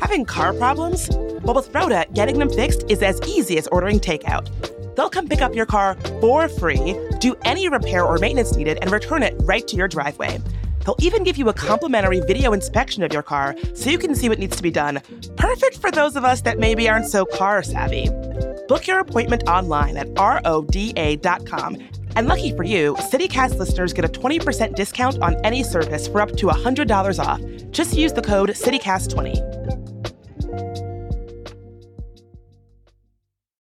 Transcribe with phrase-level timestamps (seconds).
[0.00, 1.10] Having car problems?
[1.42, 4.48] Well, with Roda, getting them fixed is as easy as ordering takeout.
[4.96, 8.90] They'll come pick up your car for free, do any repair or maintenance needed, and
[8.90, 10.40] return it right to your driveway.
[10.84, 14.28] They'll even give you a complimentary video inspection of your car so you can see
[14.28, 15.02] what needs to be done.
[15.36, 18.08] Perfect for those of us that maybe aren't so car savvy.
[18.68, 21.76] Book your appointment online at roda.com.
[22.16, 26.34] And lucky for you, CityCast listeners get a 20% discount on any service for up
[26.38, 27.40] to $100 off.
[27.70, 29.66] Just use the code CityCast20.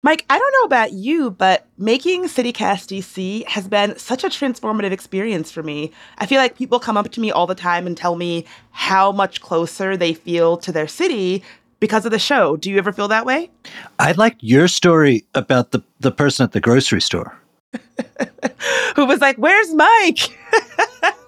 [0.06, 4.92] Mike, I don't know about you, but making CityCast DC has been such a transformative
[4.92, 5.94] experience for me.
[6.18, 9.14] I feel like people come up to me all the time and tell me how
[9.14, 11.42] much closer they feel to their city
[11.80, 12.58] because of the show.
[12.58, 13.50] Do you ever feel that way?
[14.00, 17.40] I like your story about the, the person at the grocery store.
[18.96, 20.38] Who was like, Where's Mike?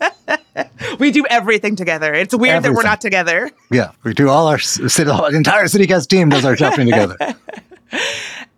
[1.00, 2.14] we do everything together.
[2.14, 2.74] It's weird everything.
[2.74, 3.52] that we're not together.
[3.72, 7.18] Yeah, we do all our the entire CityCast team does our shopping together.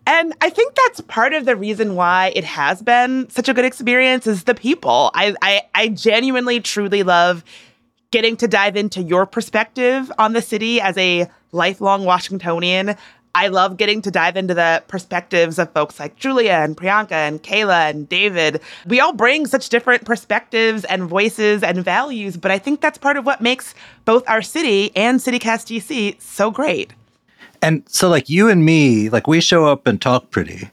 [0.09, 3.66] And I think that's part of the reason why it has been such a good
[3.66, 5.11] experience is the people.
[5.13, 7.44] I, I, I genuinely, truly love
[8.11, 12.95] getting to dive into your perspective on the city as a lifelong Washingtonian.
[13.38, 17.44] I love getting to dive into the perspectives of folks like Julia and Priyanka and
[17.44, 18.61] Kayla and David.
[18.88, 23.16] We all bring such different perspectives and voices and values, but I think that's part
[23.16, 26.94] of what makes both our city and CityCast DC so great.
[27.61, 30.72] And so, like you and me, like we show up and talk pretty,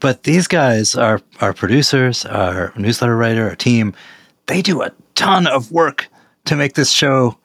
[0.00, 3.92] but these guys are our producers, our newsletter writer, our team.
[4.46, 6.08] They do a ton of work
[6.46, 7.36] to make this show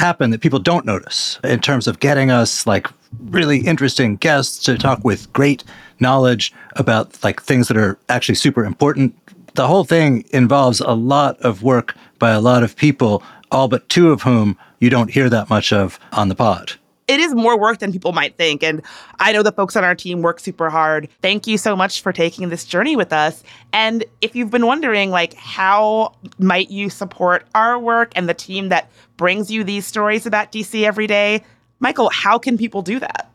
[0.00, 2.88] happen that people don't notice in terms of getting us like
[3.26, 5.62] really interesting guests to talk with great
[6.00, 9.14] knowledge about like things that are actually super important.
[9.54, 13.88] The whole thing involves a lot of work by a lot of people, all but
[13.88, 16.72] two of whom you don't hear that much of on the pod
[17.10, 18.62] it is more work than people might think.
[18.62, 18.82] And
[19.18, 21.08] I know the folks on our team work super hard.
[21.20, 23.42] Thank you so much for taking this journey with us.
[23.72, 28.68] And if you've been wondering, like, how might you support our work and the team
[28.68, 31.42] that brings you these stories about DC every day,
[31.80, 33.28] Michael, how can people do that?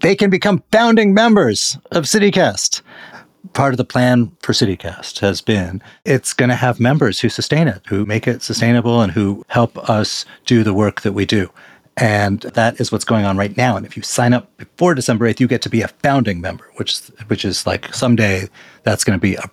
[0.00, 2.82] They can become founding members of CityCast
[3.54, 7.68] part of the plan for CityCast has been it's going to have members who sustain
[7.68, 11.50] it, who make it sustainable, and who help us do the work that we do.
[11.96, 13.76] And that is what's going on right now.
[13.76, 16.70] And if you sign up before December 8th, you get to be a founding member,
[16.76, 18.48] which, which is like someday
[18.82, 19.44] that's going to be a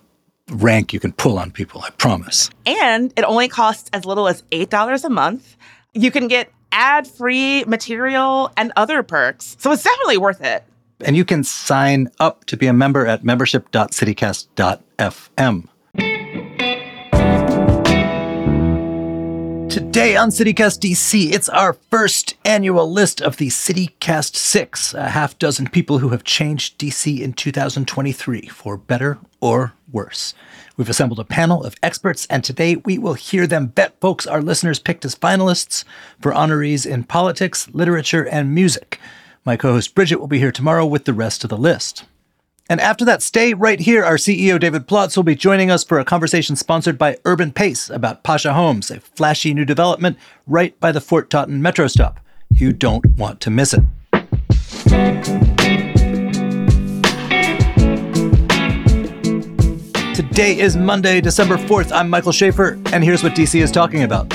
[0.50, 2.50] rank you can pull on people, I promise.
[2.66, 5.56] And it only costs as little as $8 a month.
[5.92, 9.56] You can get ad free material and other perks.
[9.58, 10.64] So it's definitely worth it.
[11.02, 15.68] And you can sign up to be a member at membership.citycast.fm.
[19.70, 25.38] Today on CityCast DC, it's our first annual list of the CityCast 6, a half
[25.38, 30.34] dozen people who have changed DC in 2023 for better or worse.
[30.76, 34.42] We've assembled a panel of experts, and today we will hear them vet folks our
[34.42, 35.84] listeners picked as finalists
[36.20, 38.98] for honorees in politics, literature, and music.
[39.44, 42.06] My co host Bridget will be here tomorrow with the rest of the list.
[42.70, 44.04] And after that, stay right here.
[44.04, 47.90] Our CEO, David Plotz, will be joining us for a conversation sponsored by Urban Pace
[47.90, 50.16] about Pasha Homes, a flashy new development
[50.46, 52.20] right by the Fort Totten metro stop.
[52.48, 53.82] You don't want to miss it.
[60.14, 61.90] Today is Monday, December 4th.
[61.90, 64.32] I'm Michael Schaefer, and here's what DC is talking about.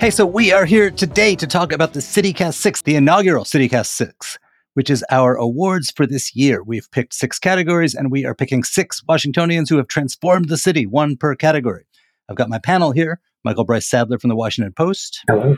[0.00, 3.86] Hey, so we are here today to talk about the CityCast 6, the inaugural CityCast
[3.86, 4.38] 6,
[4.74, 6.62] which is our awards for this year.
[6.62, 10.86] We've picked six categories and we are picking six Washingtonians who have transformed the city,
[10.86, 11.84] one per category.
[12.28, 15.24] I've got my panel here Michael Brice-Saddler from the Washington Post.
[15.26, 15.56] Hello.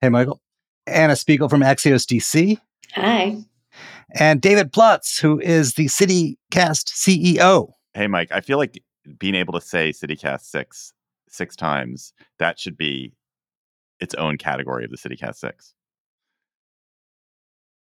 [0.00, 0.40] Hey, Michael.
[0.86, 2.58] Anna Spiegel from Axios DC.
[2.94, 3.36] Hi.
[4.14, 6.36] And David Plotz, who is the CityCast
[6.86, 7.72] CEO.
[7.94, 8.28] Hey, Mike.
[8.30, 8.80] I feel like
[9.18, 10.92] being able to say CityCast 6
[11.28, 13.12] six times, that should be
[14.02, 15.74] its own category of the CityCast 6?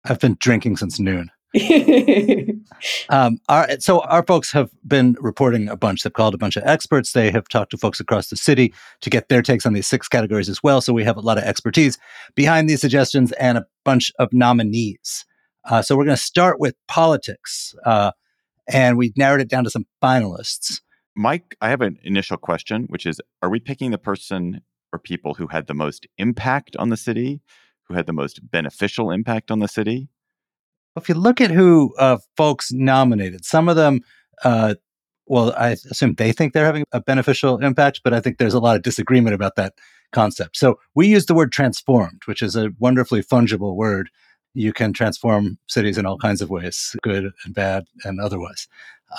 [0.06, 1.32] I've been drinking since noon.
[3.10, 6.04] um, our, so our folks have been reporting a bunch.
[6.04, 7.12] They've called a bunch of experts.
[7.12, 10.08] They have talked to folks across the city to get their takes on these six
[10.08, 10.80] categories as well.
[10.82, 11.98] So we have a lot of expertise
[12.36, 15.26] behind these suggestions and a bunch of nominees.
[15.66, 18.12] Uh, so we're going to start with politics, uh,
[18.68, 20.82] and we narrowed it down to some finalists.
[21.16, 24.62] Mike, I have an initial question, which is: Are we picking the person
[24.94, 27.42] or people who had the most impact on the city,
[27.84, 30.08] who had the most beneficial impact on the city?
[30.96, 34.02] If you look at who uh, folks nominated, some of them,
[34.44, 34.76] uh,
[35.26, 38.60] well, I assume they think they're having a beneficial impact, but I think there's a
[38.60, 39.74] lot of disagreement about that
[40.12, 40.58] concept.
[40.58, 44.10] So we use the word transformed, which is a wonderfully fungible word.
[44.54, 48.68] You can transform cities in all kinds of ways, good and bad and otherwise.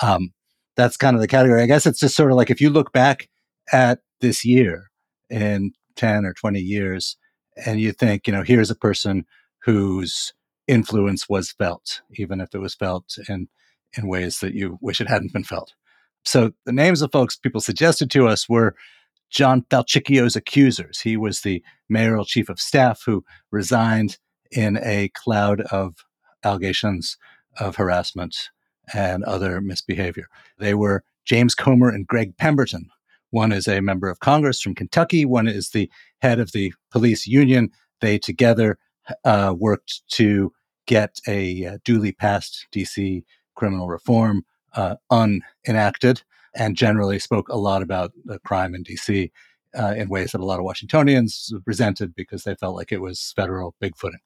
[0.03, 0.31] Um,
[0.75, 1.63] that's kind of the category.
[1.63, 3.29] I guess it's just sort of like if you look back
[3.71, 4.91] at this year
[5.29, 7.17] in 10 or 20 years
[7.55, 9.25] and you think, you know, here's a person
[9.63, 10.33] whose
[10.67, 13.47] influence was felt, even if it was felt in,
[13.97, 15.73] in ways that you wish it hadn't been felt.
[16.25, 18.75] So the names of folks people suggested to us were
[19.29, 21.01] John Falcicchio's accusers.
[21.01, 24.17] He was the mayoral chief of staff who resigned
[24.51, 26.05] in a cloud of
[26.43, 27.17] allegations
[27.59, 28.49] of harassment
[28.93, 30.27] and other misbehavior.
[30.59, 32.89] They were James Comer and Greg Pemberton.
[33.33, 35.89] One is a member of Congress from Kentucky, one is the
[36.21, 37.71] head of the police union.
[37.99, 38.77] They together
[39.25, 40.53] uh, worked to
[40.85, 43.23] get a uh, duly passed DC
[43.55, 44.45] criminal reform
[44.75, 46.21] uh, unenacted
[46.53, 49.31] and generally spoke a lot about the crime in DC
[49.73, 53.33] uh, in ways that a lot of Washingtonians resented because they felt like it was
[53.35, 54.21] federal bigfooting.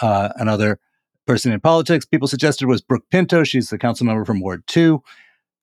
[0.00, 0.78] Uh, another
[1.26, 3.42] person in politics people suggested was Brooke Pinto.
[3.42, 5.02] She's the council member from Ward 2.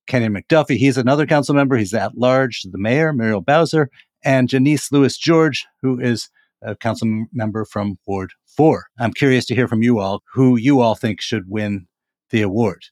[0.08, 1.78] Kenyan McDuffie, he's another council member.
[1.78, 2.62] He's at large.
[2.64, 3.90] The mayor, Muriel Bowser,
[4.24, 6.30] and Janeese Lewis George, who is
[6.62, 8.86] a council member from Ward 4.
[9.00, 11.88] I'm curious to hear from you all who you all think should win
[12.30, 12.84] the award.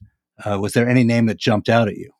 [0.44, 2.10] Uh, was there any name that jumped out at you?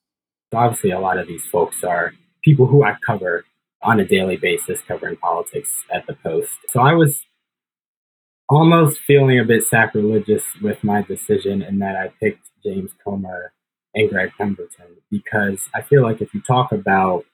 [0.53, 2.13] Obviously, a lot of these folks are
[2.43, 3.45] people who I cover
[3.83, 6.51] on a daily basis covering politics at the Post.
[6.69, 7.21] So I was
[8.49, 13.53] almost feeling a bit sacrilegious with my decision in that I picked James Comer
[13.95, 17.25] and Greg Pemberton because I feel like if you talk about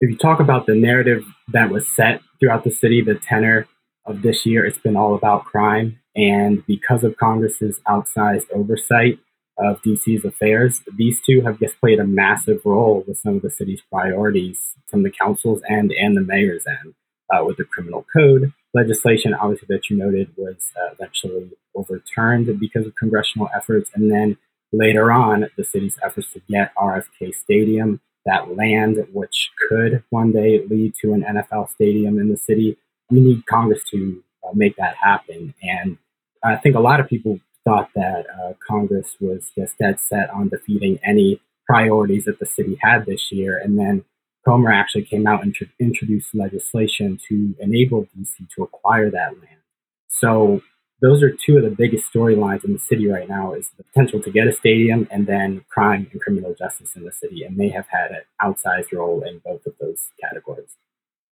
[0.00, 3.66] if you talk about the narrative that was set throughout the city, the tenor
[4.06, 5.98] of this year, it's been all about crime.
[6.14, 9.18] And because of Congress's outsized oversight
[9.58, 13.50] of DC's affairs, these two have just played a massive role with some of the
[13.50, 16.94] city's priorities from the council's end and the mayor's end
[17.32, 22.86] uh, with the criminal code, legislation, obviously, that you noted was uh, eventually overturned because
[22.86, 23.90] of congressional efforts.
[23.94, 24.36] And then
[24.72, 30.64] later on, the city's efforts to get RFK Stadium, that land, which could one day
[30.68, 32.76] lead to an NFL stadium in the city.
[33.10, 35.54] We need Congress to uh, make that happen.
[35.62, 35.98] And
[36.44, 40.48] I think a lot of people thought that uh, Congress was just dead set on
[40.48, 43.58] defeating any priorities that the city had this year.
[43.58, 44.04] And then
[44.44, 49.60] Comer actually came out and tr- introduced legislation to enable DC to acquire that land.
[50.08, 50.62] So
[51.00, 54.20] those are two of the biggest storylines in the city right now is the potential
[54.20, 57.44] to get a stadium and then crime and criminal justice in the city.
[57.44, 60.76] And they have had an outsized role in both of those categories.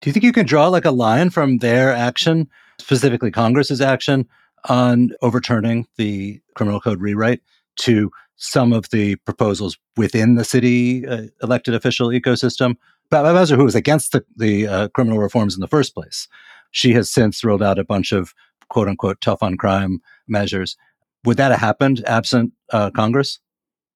[0.00, 2.48] Do you think you can draw like a line from their action,
[2.78, 4.28] specifically Congress's action
[4.68, 7.40] on overturning the criminal code rewrite
[7.76, 12.76] to some of the proposals within the city uh, elected official ecosystem
[13.10, 16.28] Bowser, who was against the, the uh, criminal reforms in the first place,
[16.70, 18.34] she has since rolled out a bunch of
[18.68, 20.76] quote unquote tough on crime measures.
[21.24, 23.40] Would that have happened absent uh, Congress?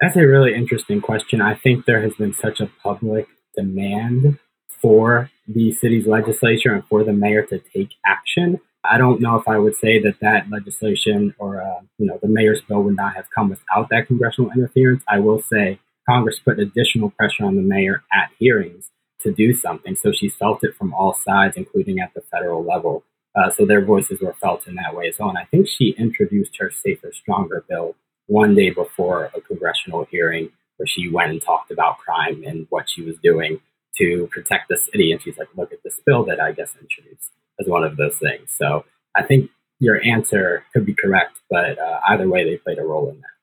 [0.01, 1.41] That's a really interesting question.
[1.41, 4.39] I think there has been such a public demand
[4.69, 8.61] for the city's legislature and for the mayor to take action.
[8.83, 12.29] I don't know if I would say that that legislation or uh, you know the
[12.29, 15.03] mayor's bill would not have come without that congressional interference.
[15.07, 19.95] I will say Congress put additional pressure on the mayor at hearings to do something.
[19.97, 23.05] So she felt it from all sides, including at the federal level.
[23.37, 25.29] Uh, so their voices were felt in that way as well.
[25.29, 27.95] And I think she introduced her Safer Stronger bill
[28.27, 32.89] one day before a congressional hearing where she went and talked about crime and what
[32.89, 33.61] she was doing
[33.99, 35.13] to protect the city.
[35.13, 38.17] And she's like, look at this bill that I guess introduced as one of those
[38.19, 38.51] things.
[38.57, 38.85] So
[39.15, 43.11] I think your answer could be correct, but uh, either way, they played a role
[43.11, 43.40] in that.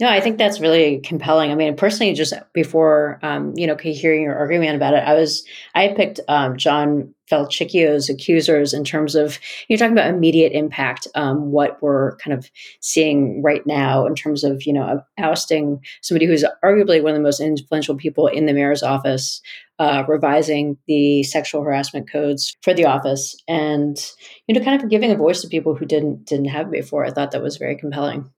[0.00, 1.50] No, I think that's really compelling.
[1.50, 5.44] I mean, personally, just before um, you know, hearing your argument about it, I was
[5.74, 11.50] I picked um, John Falcicchio's accusers in terms of you're talking about immediate impact, um,
[11.50, 12.48] what we're kind of
[12.80, 17.22] seeing right now in terms of you know ousting somebody who's arguably one of the
[17.22, 19.42] most influential people in the mayor's office,
[19.80, 24.12] uh, revising the sexual harassment codes for the office, and
[24.46, 27.04] you know, kind of giving a voice to people who didn't didn't have before.
[27.04, 28.30] I thought that was very compelling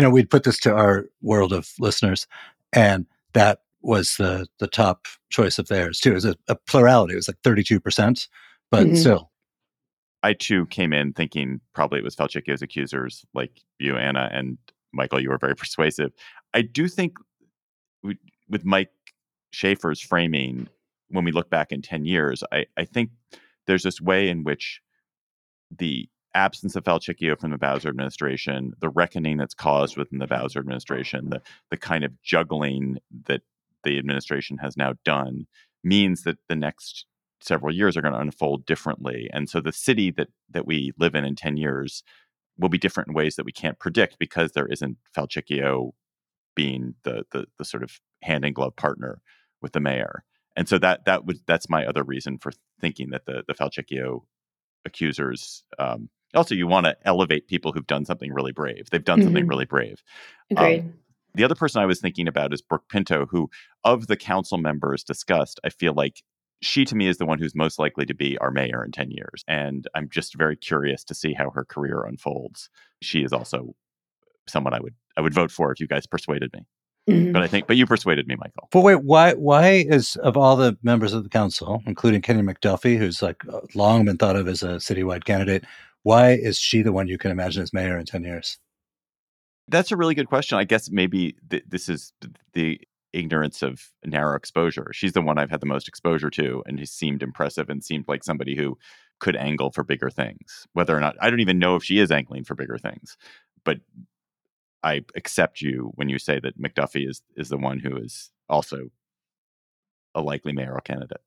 [0.00, 2.26] you know, we'd put this to our world of listeners,
[2.72, 3.04] and
[3.34, 6.12] that was the the top choice of theirs too.
[6.12, 7.12] It was a, a plurality.
[7.12, 8.26] It was like thirty two percent,
[8.70, 8.96] but mm-hmm.
[8.96, 9.30] still.
[10.22, 14.56] I too came in thinking probably it was Falcicchio's accusers, like you, Anna, and
[14.94, 15.20] Michael.
[15.20, 16.12] You were very persuasive.
[16.54, 17.18] I do think
[18.02, 18.92] with Mike
[19.50, 20.66] Schaefer's framing,
[21.08, 23.10] when we look back in 10 years, I, I think
[23.66, 24.80] there's this way in which
[25.70, 30.60] the absence of Falcicchio from the Bowser administration, the reckoning that's caused within the Bowser
[30.60, 33.42] administration, the the kind of juggling that
[33.84, 35.46] the administration has now done
[35.82, 37.06] means that the next
[37.40, 39.28] several years are going to unfold differently.
[39.32, 42.02] And so the city that that we live in in 10 years
[42.58, 45.92] will be different in ways that we can't predict because there isn't Falcicchio
[46.54, 49.22] being the the, the sort of hand in glove partner
[49.62, 50.24] with the mayor.
[50.56, 54.22] And so that that would that's my other reason for thinking that the the Falcicchio
[54.84, 58.90] accusers um, also you want to elevate people who've done something really brave.
[58.90, 59.26] They've done mm-hmm.
[59.26, 60.02] something really brave.
[60.50, 60.80] Agreed.
[60.80, 60.94] Um,
[61.34, 63.50] the other person I was thinking about is Brooke Pinto, who
[63.84, 66.22] of the council members discussed, I feel like
[66.62, 69.10] she to me is the one who's most likely to be our mayor in 10
[69.10, 69.44] years.
[69.48, 72.68] And I'm just very curious to see how her career unfolds.
[73.00, 73.74] She is also
[74.46, 76.66] someone I would I would vote for if you guys persuaded me.
[77.08, 77.32] Mm-hmm.
[77.32, 78.68] But I think, but you persuaded me, Michael.
[78.70, 79.32] But wait, why?
[79.32, 83.60] Why is of all the members of the council, including Kenyan McDuffie, who's like uh,
[83.74, 85.64] long been thought of as a citywide candidate,
[86.02, 88.58] why is she the one you can imagine as mayor in ten years?
[89.68, 90.58] That's a really good question.
[90.58, 92.12] I guess maybe th- this is
[92.54, 92.80] the
[93.12, 94.90] ignorance of narrow exposure.
[94.92, 98.06] She's the one I've had the most exposure to, and he seemed impressive and seemed
[98.08, 98.78] like somebody who
[99.20, 100.66] could angle for bigger things.
[100.72, 103.16] Whether or not I don't even know if she is angling for bigger things,
[103.64, 103.78] but
[104.82, 108.88] I accept you when you say that McDuffie is is the one who is also
[110.14, 111.20] a likely mayoral candidate.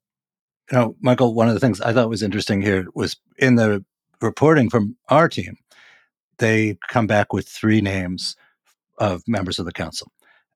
[0.71, 3.85] You know, Michael, one of the things I thought was interesting here was in the
[4.23, 5.57] reporting from our team,
[6.39, 8.35] they come back with three names
[8.97, 10.11] of members of the council.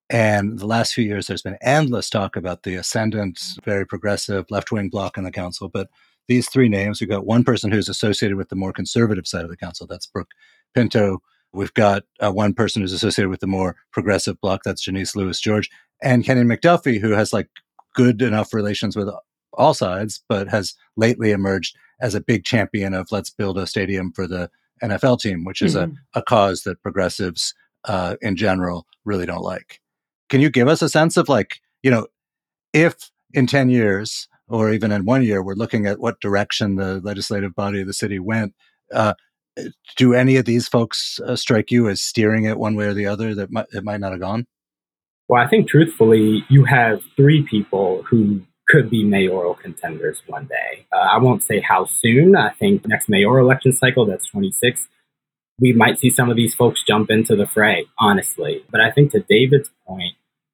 [0.10, 4.72] And the last few years, there's been endless talk about the ascendant, very progressive left
[4.72, 5.70] wing bloc in the council.
[5.70, 5.90] But
[6.28, 9.50] these three names, we've got one person who's associated with the more conservative side of
[9.50, 9.86] the council.
[9.86, 10.32] That's Brooke
[10.74, 11.22] Pinto,
[11.54, 14.62] We've got uh, one person who's associated with the more progressive bloc.
[14.64, 15.70] That's Janeese Lewis George
[16.02, 17.50] and Kenny McDuffie, who has like
[17.96, 19.10] good enough relations with
[19.54, 24.12] all sides, but has lately emerged as a big champion of let's build a stadium
[24.12, 24.50] for the
[24.84, 25.94] NFL team, which is mm-hmm.
[26.13, 27.54] a, a cause that progressives
[27.86, 29.80] uh, in general really don't like.
[30.30, 32.08] Can you give us a sense of like, you know,
[32.74, 37.00] if in 10 years or even in one year, we're looking at what direction the
[37.01, 38.54] legislative body of the city went,
[38.94, 39.13] uh,
[39.96, 43.08] do any of these folks uh, strike you as steering it one way or the
[43.08, 44.46] other that might, it might not have gone?
[45.27, 50.86] Well, I think truthfully, you have three people who could be mayoral contenders one day.
[50.92, 52.36] Uh, I won't say how soon.
[52.36, 54.88] I think next mayoral election cycle, that's 26,
[55.60, 58.64] we might see some of these folks jump into the fray, honestly.
[58.70, 60.14] But I think to David's point,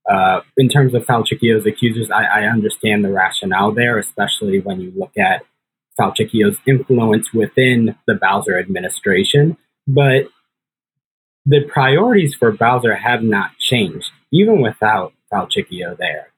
[0.09, 4.93] uh, in terms of Falcicchio's accusers, I, I understand the rationale there, especially when you
[4.95, 5.43] look at
[5.99, 10.27] Falcicchio's influence within the Bowser administration, but
[11.45, 16.32] the priorities for Bowser have not changed, even without Falcicchio there.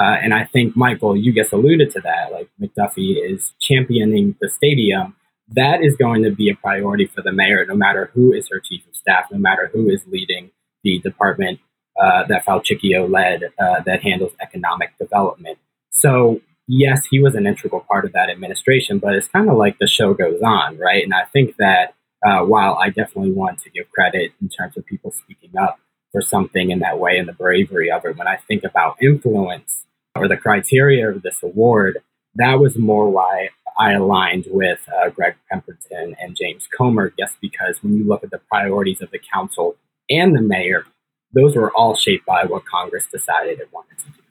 [0.00, 2.32] Uh, and I think, Michael, you just alluded to that.
[2.32, 5.14] Like McDuffie is championing the stadium.
[5.48, 8.60] That is going to be a priority for the mayor, no matter who is her
[8.60, 10.52] chief of staff, no matter who is leading
[10.84, 11.60] the department
[12.00, 15.58] uh, that Falcicchio led uh, that handles economic development.
[15.90, 19.78] So yes, he was an integral part of that administration, but it's kind of like
[19.78, 21.02] the show goes on, right?
[21.02, 24.86] And I think that uh, while I definitely want to give credit in terms of
[24.86, 25.78] people speaking up
[26.12, 29.84] for something in that way and the bravery of it, when I think about influence
[30.14, 31.98] or the criteria of this award,
[32.34, 37.82] that was more why I aligned with uh, Greg Pemberton and James Comer, just because
[37.82, 39.76] when you look at the priorities of the council
[40.08, 40.86] and the mayor,
[41.32, 44.22] those were all shaped by what Congress decided it wanted to do.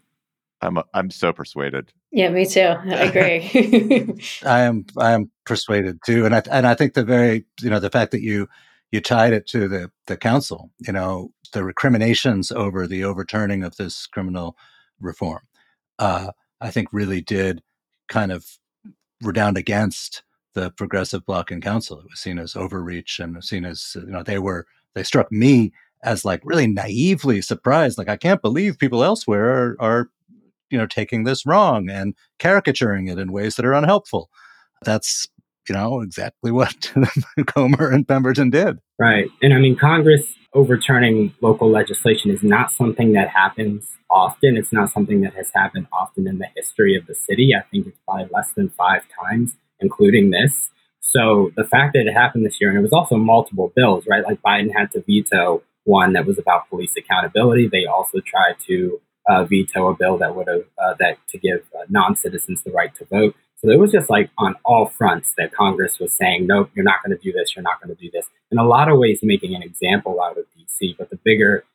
[0.62, 1.94] I'm a, I'm so persuaded.
[2.12, 2.62] Yeah, me too.
[2.62, 4.20] I agree.
[4.46, 7.80] I am I am persuaded too, and I and I think the very you know
[7.80, 8.50] the fact that you
[8.92, 13.78] you tied it to the the council, you know, the recriminations over the overturning of
[13.78, 14.58] this criminal
[15.00, 15.42] reform,
[16.00, 17.62] uh, I think really did
[18.08, 18.46] kind of
[19.22, 20.24] redound against
[20.56, 22.00] the progressive bloc in council.
[22.00, 24.66] It was seen as overreach and seen as you know they were
[24.96, 25.72] they struck me
[26.04, 27.98] as like really naively surprised.
[27.98, 30.10] Like I can't believe people elsewhere are, are
[30.72, 34.30] you know taking this wrong and caricaturing it in ways that are unhelpful
[34.84, 35.28] that's
[35.70, 36.92] you know exactly what
[37.46, 38.80] comer and pemberton did.
[38.98, 39.30] Right.
[39.42, 40.24] And i mean congress
[40.54, 44.58] overturning local legislation is not something that happens often.
[44.58, 47.52] It's not something that has happened often in the history of the city.
[47.56, 50.72] I think it's probably less than five times including this.
[51.02, 54.24] So the fact that it happened this year and it was also multiple bills right?
[54.24, 57.68] Like biden had to veto one that was about police accountability.
[57.68, 61.62] They also tried to uh, veto a bill that would have uh, that to give
[61.78, 63.36] uh, non-citizens the right to vote.
[63.62, 67.04] So it was just like on all fronts that Congress was saying, nope, you're not
[67.04, 68.26] going to do this, you're not going to do this.
[68.52, 70.98] In a lot of ways, making an example out of DC.
[70.98, 71.66] But the bigger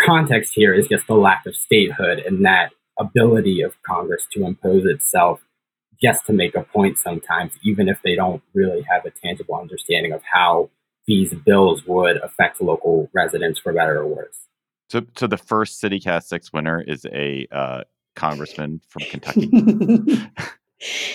[0.00, 4.86] context here is just the lack of statehood, and that ability of Congress to impose
[4.86, 5.40] itself
[6.02, 10.12] just to make a point sometimes, even if they don't really have a tangible understanding
[10.12, 10.70] of how
[11.06, 14.46] these bills would affect local residents for better or worse.
[14.88, 17.82] So, so the first CityCast six winner is a uh,
[18.16, 19.50] congressman from Kentucky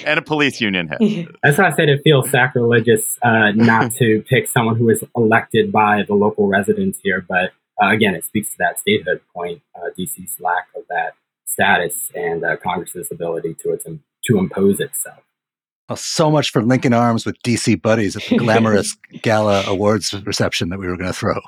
[0.06, 1.28] and a police union head.
[1.44, 5.72] That's why I said it feels sacrilegious uh, not to pick someone who is elected
[5.72, 7.26] by the local residents here.
[7.28, 11.14] But uh, again, it speaks to that statehood point, uh, DC's lack of that
[11.46, 15.20] status and uh, Congress's ability to its, to impose itself.
[15.90, 20.70] Well, so much for linking arms with DC buddies at the glamorous gala awards reception
[20.70, 21.40] that we were going to throw.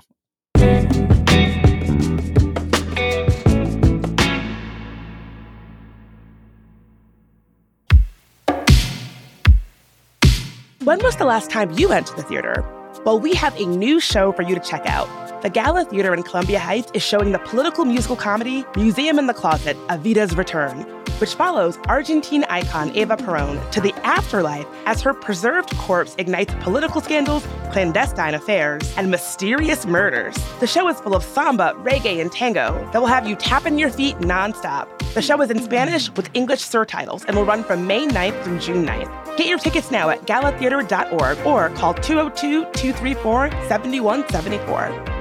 [10.88, 12.64] When was the last time you went to the theater?
[13.04, 15.10] Well, we have a new show for you to check out.
[15.42, 19.34] The Gala Theater in Columbia Heights is showing the political musical comedy Museum in the
[19.34, 20.86] Closet, Evita's Return,
[21.20, 27.02] which follows Argentine icon Eva Peron to the afterlife as her preserved corpse ignites political
[27.02, 30.36] scandals, clandestine affairs, and mysterious murders.
[30.60, 33.90] The show is full of samba, reggae, and tango that will have you tapping your
[33.90, 34.88] feet nonstop.
[35.14, 38.60] The show is in Spanish with English surtitles and will run from May 9th through
[38.60, 39.38] June 9th.
[39.38, 45.17] Get your tickets now at galatheater.org or call 202 234 7174.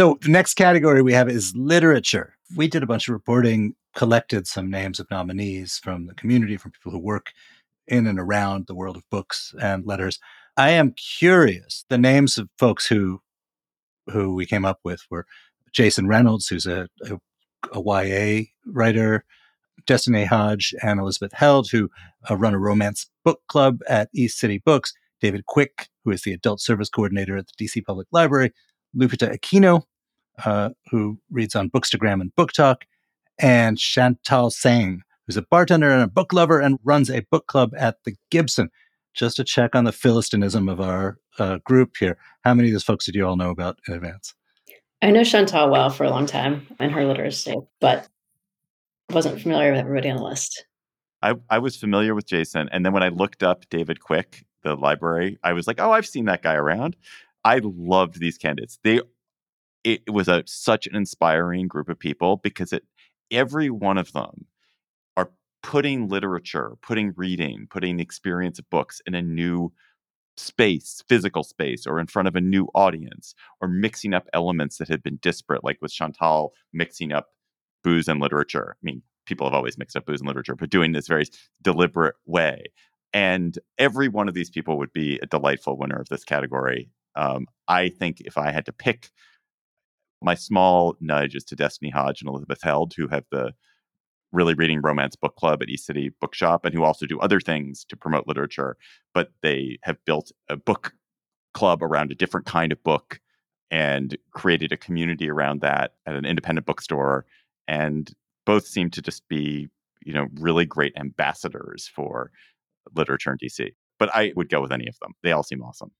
[0.00, 2.34] So the next category we have is literature.
[2.56, 6.70] We did a bunch of reporting, collected some names of nominees from the community, from
[6.70, 7.32] people who work
[7.86, 10.18] in and around the world of books and letters.
[10.56, 11.84] I am curious.
[11.90, 13.20] The names of folks who
[14.10, 15.26] who we came up with were
[15.70, 17.18] Jason Reynolds, who's a, a,
[17.74, 19.26] a YA writer,
[19.86, 21.90] Destiny Hodge and Elizabeth Held, who
[22.30, 26.32] uh, run a romance book club at East City Books, David Quick, who is the
[26.32, 28.54] adult service coordinator at the DC Public Library,
[28.96, 29.82] Lupita Aquino,
[30.44, 32.82] uh, who reads on Bookstagram and BookTok,
[33.38, 37.72] and Chantal Tseng, who's a bartender and a book lover and runs a book club
[37.76, 38.70] at the Gibson.
[39.12, 42.84] Just to check on the philistinism of our uh, group here, how many of those
[42.84, 44.34] folks did you all know about in advance?
[45.02, 48.08] I know Chantal well for a long time and her literacy, but
[49.10, 50.64] wasn't familiar with everybody on the list.
[51.22, 52.68] I, I was familiar with Jason.
[52.70, 56.06] And then when I looked up David Quick, the library, I was like, oh, I've
[56.06, 56.96] seen that guy around.
[57.44, 58.78] I loved these candidates.
[58.84, 59.00] They
[59.84, 62.84] it, was a such an inspiring group of people because it
[63.30, 64.46] every one of them
[65.16, 65.30] are
[65.62, 69.72] putting literature, putting reading, putting the experience of books in a new
[70.36, 74.88] space, physical space, or in front of a new audience, or mixing up elements that
[74.88, 77.28] had been disparate, like with Chantal mixing up
[77.82, 78.76] booze and literature.
[78.76, 81.26] I mean, people have always mixed up booze and literature, but doing this very
[81.62, 82.64] deliberate way.
[83.12, 86.90] And every one of these people would be a delightful winner of this category.
[87.16, 89.10] Um, I think if I had to pick
[90.22, 93.52] my small nudge is to Destiny Hodge and Elizabeth Held, who have the
[94.32, 97.84] really reading romance book club at East City Bookshop and who also do other things
[97.88, 98.76] to promote literature,
[99.12, 100.94] but they have built a book
[101.52, 103.20] club around a different kind of book
[103.70, 107.24] and created a community around that at an independent bookstore
[107.68, 108.14] and
[108.46, 109.68] both seem to just be
[110.04, 112.30] you know really great ambassadors for
[112.94, 115.12] literature in dc but i would go with any of them.
[115.22, 115.92] They all seem awesome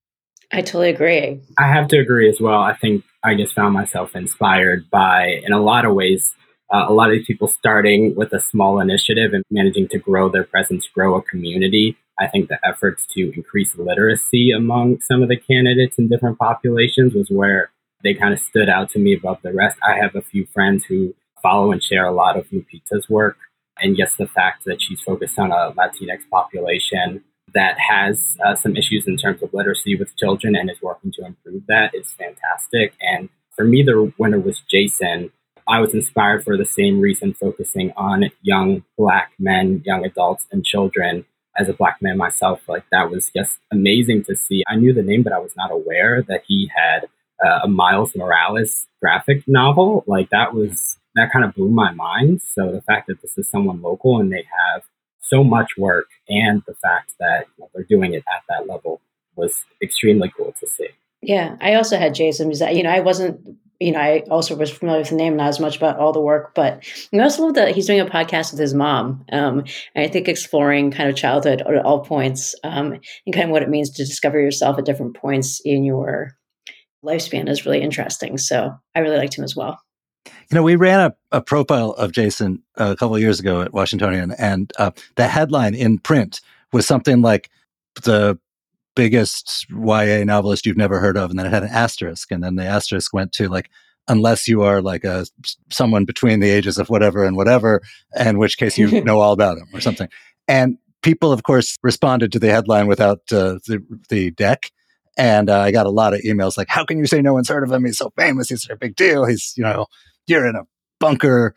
[0.53, 1.41] I totally agree.
[1.59, 2.61] I have to agree as well.
[2.61, 6.35] I think I just found myself inspired by, in a lot of ways,
[6.73, 10.29] uh, a lot of these people starting with a small initiative and managing to grow
[10.29, 11.97] their presence, grow a community.
[12.19, 17.15] I think the efforts to increase literacy among some of the candidates in different populations
[17.15, 17.71] was where
[18.03, 19.79] they kind of stood out to me above the rest.
[19.87, 23.37] I have a few friends who follow and share a lot of Lupita's work.
[23.79, 28.77] And yes, the fact that she's focused on a Latinx population that has uh, some
[28.77, 32.95] issues in terms of literacy with children and is working to improve that is fantastic.
[33.01, 35.31] And for me, the winner was Jason.
[35.69, 40.65] I was inspired for the same reason, focusing on young Black men, young adults, and
[40.65, 41.25] children.
[41.59, 44.63] As a Black man myself, like that was just amazing to see.
[44.69, 47.09] I knew the name, but I was not aware that he had
[47.45, 50.05] uh, a Miles Morales graphic novel.
[50.07, 52.41] Like that was that kind of blew my mind.
[52.43, 54.85] So the fact that this is someone local and they have
[55.31, 59.01] so much work and the fact that you know, they're doing it at that level
[59.37, 60.89] was extremely cool to see.
[61.23, 62.51] Yeah, I also had Jason.
[62.51, 63.41] You know, I wasn't.
[63.83, 66.21] You know, I also was familiar with the name, not as much about all the
[66.21, 69.25] work, but I also love that he's doing a podcast with his mom.
[69.33, 69.61] Um,
[69.95, 73.63] and I think exploring kind of childhood at all points um, and kind of what
[73.63, 76.33] it means to discover yourself at different points in your
[77.03, 78.37] lifespan is really interesting.
[78.37, 79.81] So I really liked him as well.
[80.27, 83.73] You know, we ran a, a profile of Jason a couple of years ago at
[83.73, 86.41] Washingtonian, and uh, the headline in print
[86.73, 87.51] was something like
[88.03, 88.39] the
[88.95, 92.57] biggest YA novelist you've never heard of, and then it had an asterisk, and then
[92.57, 93.71] the asterisk went to like
[94.09, 95.25] unless you are like a
[95.71, 97.81] someone between the ages of whatever and whatever,
[98.19, 100.09] in which case you know all about him or something.
[100.49, 104.73] And people, of course, responded to the headline without uh, the the deck.
[105.21, 107.51] And uh, I got a lot of emails like, "How can you say no one's
[107.51, 107.85] heard of him?
[107.85, 108.49] He's so famous.
[108.49, 109.27] He's a big deal.
[109.27, 109.85] He's you know,
[110.27, 110.63] you're in a
[110.99, 111.55] bunker."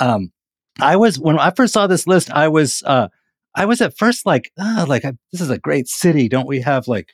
[0.00, 0.32] Um,
[0.80, 3.06] I was when I first saw this list, I was uh,
[3.54, 6.28] I was at first like, ah, like I, this is a great city.
[6.28, 7.10] Don't we have like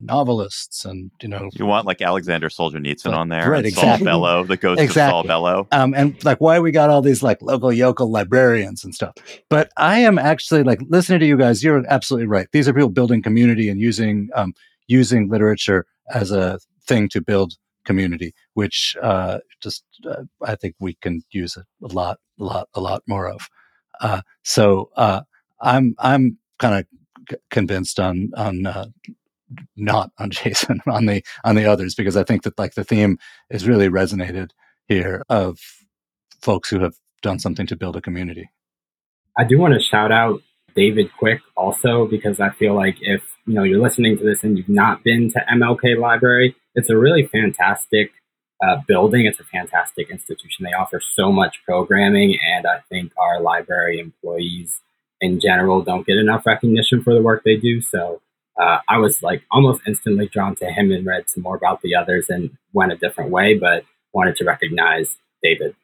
[0.00, 3.64] novelists and you know you want like Alexander Solzhenitsyn on there, right?
[3.64, 4.04] Exactly.
[4.04, 5.04] Saul Bellow, the ghost exactly.
[5.04, 8.84] of Saul Bellow, um, and like why we got all these like local yokel librarians
[8.84, 9.14] and stuff.
[9.48, 11.64] But I am actually like listening to you guys.
[11.64, 12.46] You're absolutely right.
[12.52, 14.52] These are people building community and using um,
[14.86, 20.94] using literature as a thing to build community, which uh, just uh, I think we
[20.94, 23.48] can use a, lot, a lot, a lot more of.
[24.00, 25.22] Uh, so uh,
[25.60, 26.86] I'm I'm kind of
[27.30, 28.86] c- convinced on on uh,
[29.76, 33.18] not on Jason on the on the others because I think that like the theme
[33.50, 34.50] is really resonated
[34.88, 35.58] here of
[36.40, 38.50] folks who have done something to build a community.
[39.38, 40.42] I do want to shout out
[40.74, 44.56] David Quick also because I feel like if you know you're listening to this and
[44.56, 48.12] you've not been to MLK Library, it's a really fantastic
[48.62, 49.26] uh, building.
[49.26, 50.64] It's a fantastic institution.
[50.64, 54.80] They offer so much programming, and I think our library employees
[55.20, 57.80] in general don't get enough recognition for the work they do.
[57.80, 58.20] So
[58.60, 61.94] uh, I was like almost instantly drawn to him and read some more about the
[61.94, 65.74] others and went a different way, but wanted to recognize David.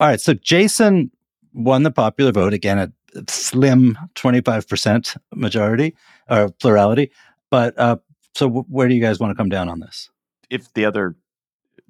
[0.00, 0.20] All right.
[0.20, 1.10] So Jason
[1.52, 2.90] won the popular vote again at
[3.28, 5.94] slim 25% majority
[6.28, 7.10] or plurality.
[7.50, 7.96] But uh,
[8.34, 10.10] so w- where do you guys want to come down on this?
[10.50, 11.16] If the other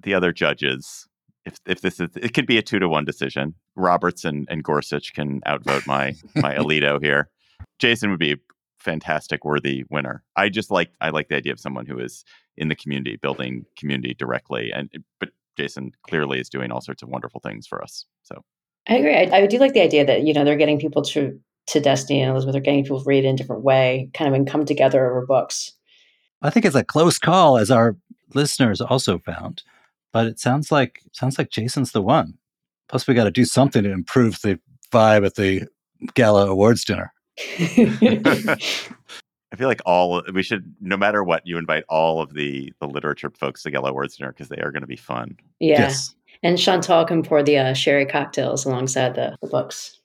[0.02, 1.08] the other judges
[1.44, 3.54] if if this is it could be a two to one decision.
[3.74, 7.30] Roberts and, and Gorsuch can outvote my my Alito here.
[7.78, 8.36] Jason would be a
[8.78, 10.22] fantastic worthy winner.
[10.36, 12.24] I just like I like the idea of someone who is
[12.56, 14.72] in the community, building community directly.
[14.72, 18.06] And but Jason clearly is doing all sorts of wonderful things for us.
[18.22, 18.44] So
[18.88, 19.14] I agree.
[19.14, 22.20] I, I do like the idea that you know they're getting people to to Destiny
[22.20, 22.54] and Elizabeth.
[22.54, 25.26] They're getting people to read in a different way, kind of and come together over
[25.26, 25.72] books.
[26.42, 27.96] I think it's a close call, as our
[28.34, 29.62] listeners also found
[30.12, 32.34] but it sounds like sounds like Jason's the one.
[32.88, 34.60] Plus, we got to do something to improve the
[34.92, 35.66] vibe at the
[36.14, 37.12] gala awards dinner.
[37.58, 42.86] I feel like all we should, no matter what, you invite all of the the
[42.86, 45.36] literature folks to Gala Awards dinner because they are going to be fun.
[45.58, 46.14] Yeah, yes.
[46.42, 50.00] And Chantal can pour the uh, sherry cocktails alongside the, the books.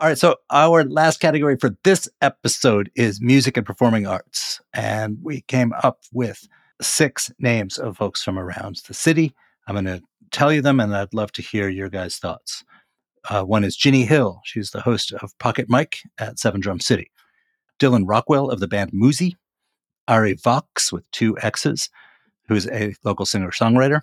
[0.00, 5.18] All right, so our last category for this episode is music and performing arts, and
[5.22, 6.48] we came up with
[6.80, 9.32] six names of folks from around the city.
[9.66, 12.64] I'm going to tell you them, and I'd love to hear your guys' thoughts.
[13.30, 14.40] Uh, one is Ginny Hill.
[14.44, 17.10] She's the host of Pocket Mike at Seven Drum City.
[17.78, 19.36] Dylan Rockwell of the band Muzi.
[20.08, 21.88] Ari Vox with two X's,
[22.48, 24.00] who's a local singer songwriter.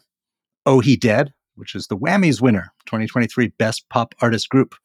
[0.65, 4.75] Oh He Dead, which is the Wammies winner, 2023 Best Pop Artist Group.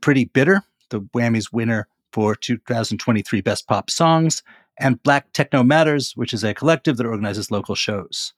[0.00, 4.42] Pretty Bitter, the Wammies winner for 2023 Best Pop Songs
[4.78, 8.32] and Black Techno Matters, which is a collective that organizes local shows.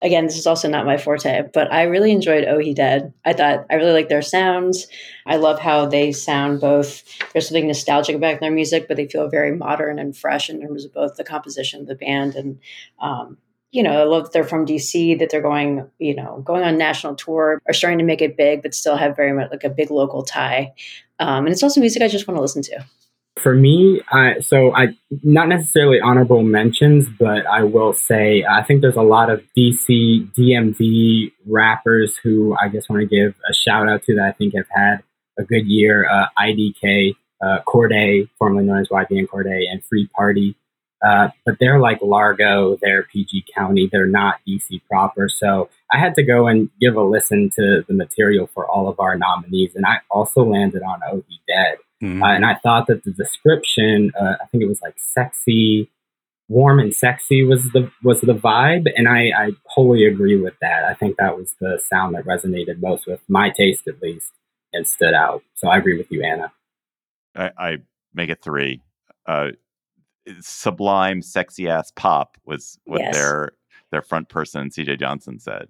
[0.00, 3.12] Again, this is also not my forte, but I really enjoyed Oh He Dead.
[3.24, 4.88] I thought I really like their sounds.
[5.26, 9.28] I love how they sound both, there's something nostalgic about their music, but they feel
[9.28, 12.58] very modern and fresh in terms of both the composition of the band and,
[13.00, 13.38] um,
[13.72, 16.76] you know, I love that they're from DC, that they're going, you know, going on
[16.76, 19.70] national tour, are starting to make it big, but still have very much like a
[19.70, 20.74] big local tie.
[21.18, 22.84] Um, and it's also music I just want to listen to.
[23.40, 24.88] For me, I, so I
[25.22, 30.30] not necessarily honorable mentions, but I will say I think there's a lot of DC
[30.34, 34.54] DMV rappers who I just want to give a shout out to that I think
[34.54, 35.02] have had
[35.38, 36.06] a good year.
[36.10, 40.54] Uh, IDK, uh, Cordae, formerly known as YBN Cordae, and Free Party.
[41.04, 45.28] Uh, but they're like Largo, they're PG County, they're not DC proper.
[45.28, 49.00] So I had to go and give a listen to the material for all of
[49.00, 51.78] our nominees, and I also landed on He Dead.
[52.02, 52.22] Mm-hmm.
[52.22, 55.88] Uh, and I thought that the description, uh, I think it was like sexy,
[56.48, 60.84] warm and sexy was the was the vibe, and I, I wholly agree with that.
[60.84, 64.32] I think that was the sound that resonated most with my taste, at least,
[64.72, 65.42] and stood out.
[65.54, 66.52] So I agree with you, Anna.
[67.34, 67.76] I, I
[68.14, 68.82] make it three.
[69.26, 69.50] Uh,
[70.40, 73.14] sublime, sexy ass pop was what yes.
[73.14, 73.52] their
[73.90, 75.68] their front person, CJ Johnson, said.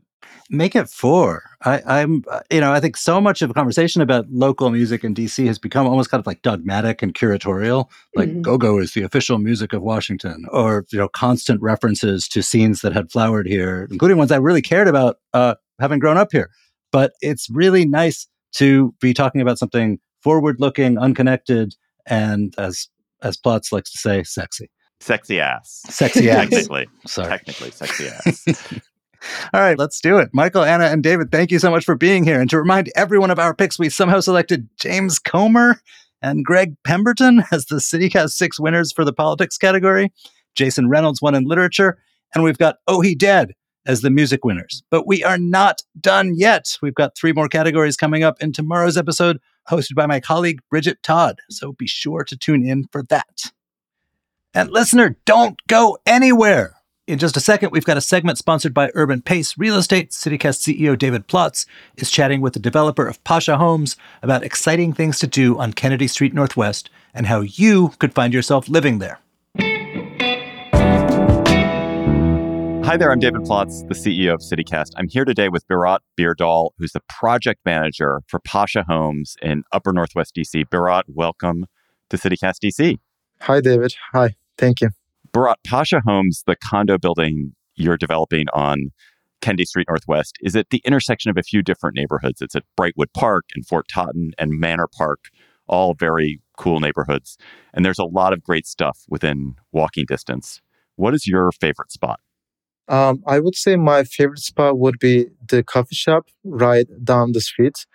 [0.50, 1.42] Make it four.
[1.62, 5.14] I, am you know, I think so much of a conversation about local music in
[5.14, 7.90] DC has become almost kind of like dogmatic and curatorial.
[8.14, 8.42] Like mm-hmm.
[8.42, 12.92] go-go is the official music of Washington, or you know, constant references to scenes that
[12.92, 16.50] had flowered here, including ones I really cared about, uh, having grown up here.
[16.92, 21.74] But it's really nice to be talking about something forward-looking, unconnected,
[22.06, 22.88] and as
[23.22, 24.70] as Plotz likes to say, sexy.
[25.00, 25.82] Sexy ass.
[25.88, 26.48] Sexy ass.
[26.48, 26.86] Technically.
[27.06, 27.28] Sorry.
[27.28, 28.46] Technically, sexy ass.
[29.54, 30.30] All right, let's do it.
[30.32, 32.40] Michael, Anna, and David, thank you so much for being here.
[32.40, 35.80] And to remind everyone of our picks, we somehow selected James Comer
[36.20, 40.12] and Greg Pemberton as the CityCast 6 winners for the politics category.
[40.54, 41.98] Jason Reynolds won in literature.
[42.34, 43.52] And we've got Oh He Dead
[43.86, 44.82] as the music winners.
[44.90, 46.78] But we are not done yet.
[46.80, 49.38] We've got three more categories coming up in tomorrow's episode,
[49.70, 51.40] hosted by my colleague Bridget Todd.
[51.50, 53.52] So be sure to tune in for that.
[54.54, 56.76] And listener, don't go anywhere.
[57.08, 60.10] In just a second, we've got a segment sponsored by Urban Pace Real Estate.
[60.10, 65.18] CityCast CEO David Plotz is chatting with the developer of Pasha Homes about exciting things
[65.18, 69.21] to do on Kennedy Street Northwest and how you could find yourself living there.
[72.84, 74.90] Hi there, I'm David Plotz, the CEO of CityCast.
[74.96, 79.92] I'm here today with Birat Birdal, who's the project manager for Pasha Homes in Upper
[79.92, 80.64] Northwest DC.
[80.66, 81.66] Birat, welcome
[82.10, 82.98] to CityCast DC.
[83.42, 83.94] Hi, David.
[84.12, 84.34] Hi.
[84.58, 84.90] Thank you.
[85.32, 88.90] Birat, Pasha Homes, the condo building you're developing on
[89.40, 92.42] Kennedy Street Northwest, is at the intersection of a few different neighborhoods.
[92.42, 95.30] It's at Brightwood Park and Fort Totten and Manor Park,
[95.68, 97.38] all very cool neighborhoods.
[97.72, 100.60] And there's a lot of great stuff within walking distance.
[100.96, 102.18] What is your favorite spot?
[102.92, 107.40] Um, I would say my favorite spot would be the coffee shop right down the
[107.40, 107.86] street,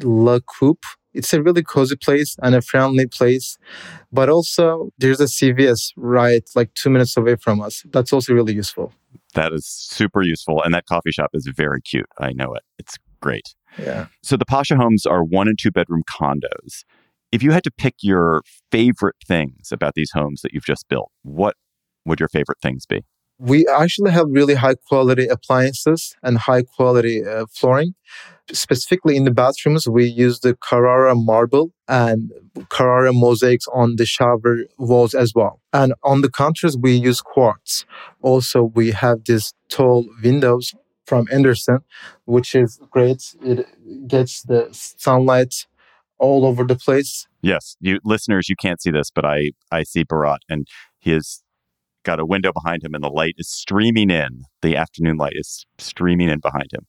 [0.00, 0.78] La Coop.
[1.12, 3.58] It's a really cozy place and a friendly place.
[4.12, 7.82] But also, there's a CVS right like two minutes away from us.
[7.92, 8.92] That's also really useful.
[9.34, 10.62] That is super useful.
[10.62, 12.06] And that coffee shop is very cute.
[12.20, 12.62] I know it.
[12.78, 13.56] It's great.
[13.76, 14.06] Yeah.
[14.22, 16.84] So the Pasha homes are one and two bedroom condos.
[17.32, 21.10] If you had to pick your favorite things about these homes that you've just built,
[21.22, 21.56] what
[22.06, 23.02] would your favorite things be?
[23.38, 27.94] We actually have really high quality appliances and high quality uh, flooring.
[28.52, 32.30] Specifically in the bathrooms, we use the Carrara marble and
[32.68, 35.60] Carrara mosaics on the shower walls as well.
[35.72, 37.86] And on the counters, we use quartz.
[38.20, 40.74] Also, we have these tall windows
[41.06, 41.78] from Andersen,
[42.26, 43.34] which is great.
[43.42, 43.66] It
[44.06, 45.66] gets the sunlight
[46.18, 47.26] all over the place.
[47.42, 50.66] Yes, you listeners, you can't see this, but I I see Barat and
[50.98, 51.43] he is
[52.04, 54.42] got a window behind him and the light is streaming in.
[54.62, 56.86] The afternoon light is streaming in behind him.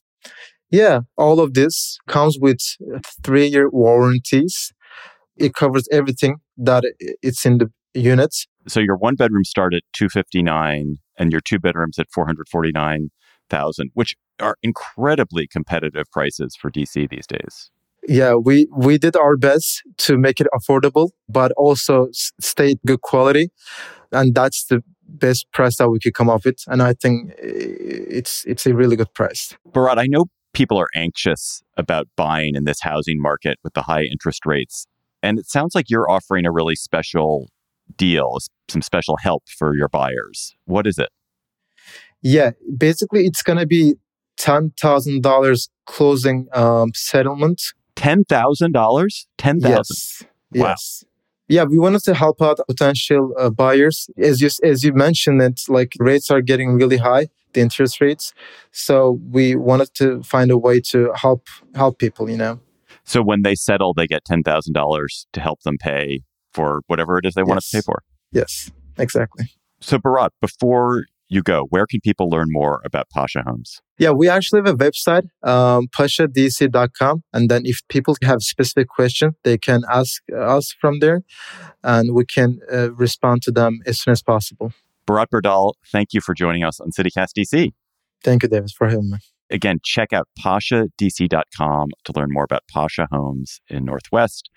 [0.71, 2.59] Yeah, all of this comes with
[3.23, 4.73] three year warranties.
[5.37, 8.35] It covers everything that it's in the unit.
[8.67, 14.57] So your one bedroom start at 259 and your two bedrooms at 449,000, which are
[14.63, 17.71] incredibly competitive prices for DC these days.
[18.07, 23.49] Yeah, we we did our best to make it affordable, but also stay good quality,
[24.11, 26.63] and that's the best price that we could come up with.
[26.67, 29.55] And I think it's it's a really good price.
[29.71, 34.03] Birat, I know people are anxious about buying in this housing market with the high
[34.03, 34.87] interest rates.
[35.21, 37.49] And it sounds like you're offering a really special
[37.97, 38.37] deal,
[38.69, 40.55] some special help for your buyers.
[40.65, 41.09] What is it?
[42.21, 43.95] Yeah, basically, it's going to be
[44.39, 47.61] $10,000 closing um, settlement.
[47.95, 49.25] $10,000?
[49.37, 50.23] 10000 Yes.
[50.51, 50.67] Wow.
[50.69, 51.05] Yes
[51.47, 54.09] yeah we wanted to help out potential uh, buyers.
[54.17, 58.33] As you as you mentioned it like rates are getting really high the interest rates.
[58.71, 62.59] So we wanted to find a way to help help people you know?
[63.03, 67.35] So when they settle they get $10,000 to help them pay for whatever it is
[67.35, 67.47] they yes.
[67.47, 68.03] want to pay for.
[68.31, 69.45] Yes exactly.
[69.81, 73.81] So Birat before you go, where can people learn more about Pasha Homes?
[73.97, 77.23] Yeah, we actually have a website, um, pashadc.com.
[77.33, 81.21] And then if people have specific questions, they can ask us from there
[81.83, 84.73] and we can uh, respond to them as soon as possible.
[85.07, 87.73] Birat Birdal, thank you for joining us on CityCast DC.
[88.23, 89.17] Thank you, Davis, for having me.
[89.51, 94.49] Again, check out pashadc.com to learn more about Pasha Homes in Northwest.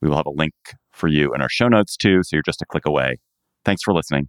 [0.00, 0.54] We will have a link
[0.92, 3.16] for you in our show notes too, so you're just a click away.
[3.64, 4.28] Thanks for listening.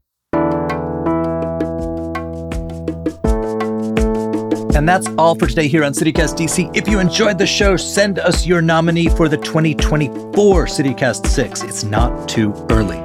[4.78, 6.78] And that's all for today here on CityCast DC.
[6.78, 11.64] If you enjoyed the show, send us your nominee for the 2024 CityCast 6.
[11.64, 13.00] It's not too early.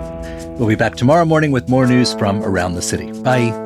[0.58, 3.10] We'll be back tomorrow morning with more news from around the city.
[3.22, 3.58] Bye.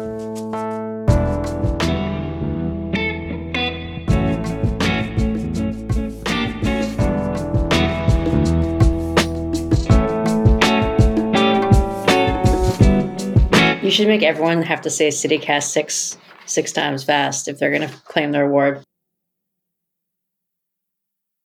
[13.83, 17.89] You should make everyone have to say CityCast 6 six times fast if they're going
[17.89, 18.83] to claim their award.